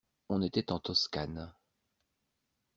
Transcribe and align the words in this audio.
On 0.29 0.41
était 0.41 0.71
en 0.71 0.79
Toscane. 0.79 1.53